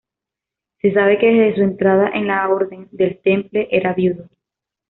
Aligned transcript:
Se 0.81 0.91
sabe 0.95 1.19
que 1.19 1.27
desde 1.27 1.57
su 1.57 1.61
entrada 1.61 2.09
en 2.11 2.25
la 2.25 2.49
Orden 2.49 2.87
del 2.91 3.21
Temple 3.21 3.67
era 3.69 3.93
viudo. 3.93 4.29